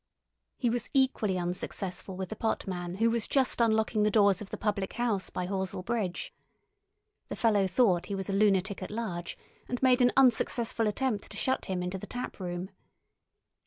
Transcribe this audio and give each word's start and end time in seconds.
He 0.57 0.71
was 0.71 0.89
equally 0.95 1.37
unsuccessful 1.37 2.17
with 2.17 2.29
the 2.29 2.35
potman 2.35 2.95
who 2.97 3.11
was 3.11 3.27
just 3.27 3.61
unlocking 3.61 4.01
the 4.01 4.09
doors 4.09 4.41
of 4.41 4.49
the 4.49 4.57
public 4.57 4.93
house 4.93 5.29
by 5.29 5.45
Horsell 5.45 5.85
Bridge. 5.85 6.33
The 7.27 7.35
fellow 7.35 7.67
thought 7.67 8.07
he 8.07 8.15
was 8.15 8.27
a 8.27 8.33
lunatic 8.33 8.81
at 8.81 8.89
large 8.89 9.37
and 9.69 9.79
made 9.83 10.01
an 10.01 10.11
unsuccessful 10.17 10.87
attempt 10.87 11.29
to 11.29 11.37
shut 11.37 11.65
him 11.65 11.83
into 11.83 11.99
the 11.99 12.07
taproom. 12.07 12.71